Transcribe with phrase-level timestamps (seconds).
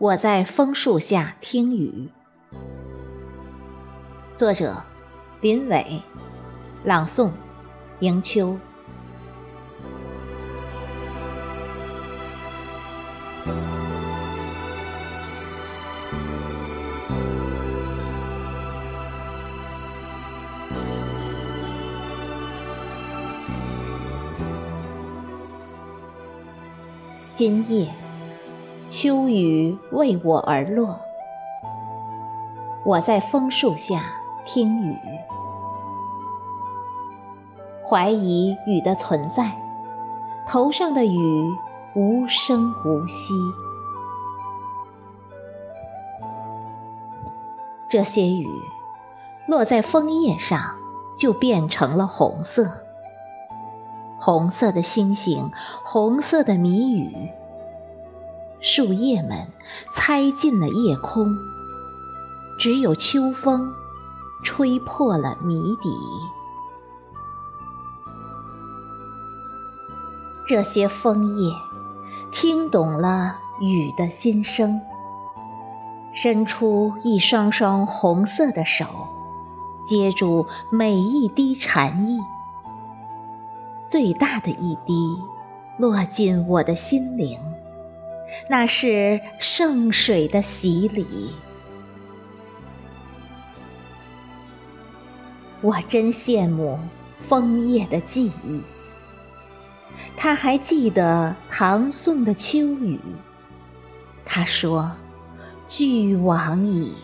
[0.00, 2.08] 我在枫树下听雨。
[4.34, 4.82] 作者：
[5.42, 6.00] 林伟，
[6.84, 7.32] 朗诵：
[7.98, 8.56] 迎秋。
[27.34, 27.90] 今夜，
[28.90, 30.98] 秋雨为我而落，
[32.84, 34.02] 我在枫树下
[34.44, 34.98] 听雨，
[37.88, 39.56] 怀疑雨的存在，
[40.48, 41.52] 头上的雨
[41.94, 43.32] 无声无息，
[47.88, 48.48] 这些雨
[49.46, 50.78] 落在枫叶上，
[51.16, 52.82] 就变成了红色。
[54.18, 55.52] 红色的星星，
[55.84, 57.30] 红色的谜语，
[58.60, 59.48] 树叶们
[59.90, 61.38] 猜进了夜空，
[62.58, 63.72] 只有秋风
[64.42, 65.90] 吹破了谜底。
[70.46, 71.54] 这些枫叶
[72.30, 74.82] 听懂了雨的心声，
[76.12, 78.84] 伸出一双双红色的手，
[79.84, 82.20] 接住每一滴禅意。
[83.86, 85.18] 最大的一滴
[85.78, 87.38] 落进我的心灵，
[88.48, 91.32] 那是圣水的洗礼。
[95.60, 96.78] 我真羡慕
[97.28, 98.62] 枫叶的记忆，
[100.16, 102.98] 他还记得唐宋的秋雨。
[104.24, 104.92] 他说
[105.66, 106.94] ：“俱往矣。”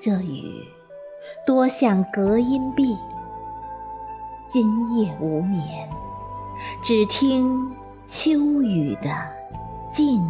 [0.00, 0.64] 这雨
[1.46, 2.96] 多像隔音壁。
[4.48, 5.88] 今夜无眠，
[6.82, 7.76] 只听
[8.12, 9.08] 秋雨的
[9.88, 10.29] 静。